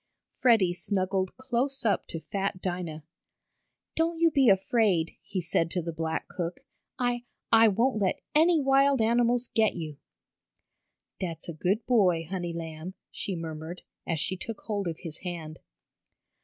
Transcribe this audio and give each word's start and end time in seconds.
Freddie 0.39 0.73
snuggled 0.73 1.37
close 1.37 1.85
up 1.85 2.07
to 2.07 2.21
fat 2.21 2.59
Dinah. 2.59 3.03
"Don't 3.95 4.17
you 4.17 4.31
be 4.31 4.49
afraid," 4.49 5.11
he 5.21 5.39
said 5.39 5.69
to 5.69 5.81
the 5.83 5.91
black 5.93 6.27
cook. 6.27 6.61
"I 6.97 7.25
I 7.51 7.67
won't 7.67 8.01
let 8.01 8.19
any 8.33 8.59
wild 8.59 8.99
animals 8.99 9.51
get 9.53 9.75
you!" 9.75 9.97
"Dat's 11.19 11.49
a 11.49 11.53
good 11.53 11.85
boy, 11.85 12.25
honey 12.27 12.51
lamb!" 12.51 12.95
she 13.11 13.35
murmured, 13.35 13.83
as 14.07 14.19
she 14.19 14.35
took 14.35 14.61
hold 14.61 14.87
of 14.87 15.01
his 15.01 15.19
hand. 15.19 15.59